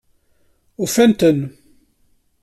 [0.81, 1.39] Ufant-ten?